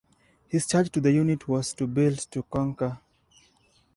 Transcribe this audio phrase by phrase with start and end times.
[0.47, 2.99] His charge to the unit was To Build- To Conquer.